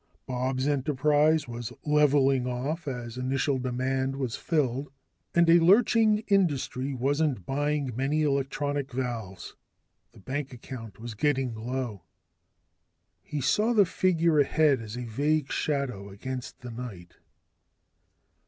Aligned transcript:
Bob's 0.25 0.67
enterprise 0.67 1.47
was 1.47 1.71
levelling 1.85 2.47
off 2.47 2.87
as 2.87 3.19
initial 3.19 3.59
demand 3.59 4.15
was 4.15 4.35
filled, 4.35 4.91
and 5.35 5.47
a 5.47 5.59
lurching 5.59 6.23
industry 6.27 6.91
wasn't 6.91 7.45
buying 7.45 7.95
many 7.95 8.23
electronic 8.23 8.91
valves. 8.91 9.55
The 10.13 10.19
bank 10.19 10.53
account 10.53 10.99
was 10.99 11.13
getting 11.13 11.53
low. 11.53 12.01
He 13.21 13.41
saw 13.41 13.73
the 13.73 13.85
figure 13.85 14.39
ahead 14.39 14.81
as 14.81 14.97
a 14.97 15.05
vague 15.05 15.51
shadow 15.51 16.09
against 16.09 16.61
the 16.61 16.71
night. 16.71 17.17